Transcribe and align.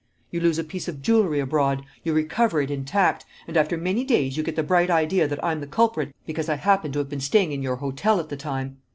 You 0.31 0.39
lose 0.39 0.57
a 0.57 0.63
piece 0.63 0.87
of 0.87 1.03
jewellery 1.03 1.39
abroad; 1.39 1.85
you 2.03 2.11
recover 2.11 2.59
it 2.59 2.71
intact; 2.71 3.23
and 3.47 3.55
after 3.55 3.77
many 3.77 4.03
days 4.03 4.35
you 4.35 4.41
get 4.41 4.55
the 4.55 4.63
bright 4.63 4.89
idea 4.89 5.27
that 5.27 5.43
I'm 5.45 5.59
the 5.61 5.67
culprit 5.67 6.11
because 6.25 6.49
I 6.49 6.55
happen 6.55 6.91
to 6.93 6.97
have 6.97 7.09
been 7.09 7.21
staying 7.21 7.51
in 7.51 7.61
your 7.61 7.75
hotel 7.75 8.19
at 8.19 8.29
the 8.29 8.35
time. 8.35 8.77